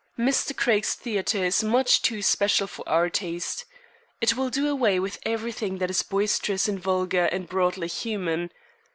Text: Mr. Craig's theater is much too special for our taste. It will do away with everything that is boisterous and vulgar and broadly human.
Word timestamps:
Mr. 0.17 0.57
Craig's 0.57 0.95
theater 0.95 1.43
is 1.45 1.63
much 1.63 2.01
too 2.01 2.23
special 2.23 2.65
for 2.65 2.83
our 2.89 3.07
taste. 3.07 3.65
It 4.19 4.35
will 4.35 4.49
do 4.49 4.67
away 4.67 4.99
with 4.99 5.19
everything 5.27 5.77
that 5.77 5.91
is 5.91 6.01
boisterous 6.01 6.67
and 6.67 6.79
vulgar 6.79 7.25
and 7.25 7.47
broadly 7.47 7.87
human. 7.87 8.49